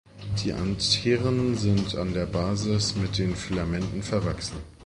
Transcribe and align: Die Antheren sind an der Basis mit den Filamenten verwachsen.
Die 0.43 0.51
Antheren 0.51 1.55
sind 1.55 1.95
an 1.95 2.11
der 2.15 2.25
Basis 2.25 2.95
mit 2.95 3.19
den 3.19 3.35
Filamenten 3.35 4.01
verwachsen. 4.01 4.57